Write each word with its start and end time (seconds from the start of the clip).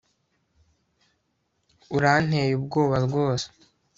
Uranteye 1.97 2.51
ubwoba 2.59 2.95
rwose 3.05 3.47